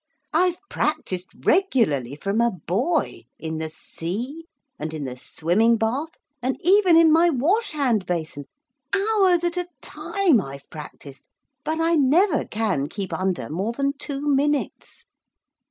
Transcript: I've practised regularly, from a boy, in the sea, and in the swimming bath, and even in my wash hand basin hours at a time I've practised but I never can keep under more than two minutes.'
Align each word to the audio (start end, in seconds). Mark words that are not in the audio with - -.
I've 0.33 0.57
practised 0.67 1.45
regularly, 1.45 2.15
from 2.15 2.41
a 2.41 2.49
boy, 2.49 3.25
in 3.37 3.59
the 3.59 3.69
sea, 3.69 4.47
and 4.79 4.95
in 4.95 5.03
the 5.03 5.15
swimming 5.15 5.77
bath, 5.77 6.09
and 6.41 6.57
even 6.61 6.97
in 6.97 7.11
my 7.11 7.29
wash 7.29 7.69
hand 7.73 8.07
basin 8.07 8.45
hours 8.95 9.43
at 9.43 9.57
a 9.57 9.67
time 9.79 10.41
I've 10.41 10.67
practised 10.71 11.27
but 11.63 11.79
I 11.79 11.93
never 11.97 12.45
can 12.45 12.87
keep 12.87 13.13
under 13.13 13.47
more 13.47 13.73
than 13.73 13.93
two 13.93 14.27
minutes.' 14.27 15.05